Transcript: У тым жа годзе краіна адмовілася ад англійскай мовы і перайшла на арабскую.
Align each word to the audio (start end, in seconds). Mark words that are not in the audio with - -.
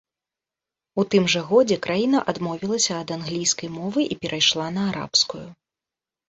У 1.01 1.03
тым 1.13 1.27
жа 1.33 1.41
годзе 1.51 1.77
краіна 1.85 2.21
адмовілася 2.33 2.97
ад 3.03 3.13
англійскай 3.17 3.69
мовы 3.77 4.01
і 4.17 4.19
перайшла 4.25 4.67
на 4.79 4.89
арабскую. 4.95 5.45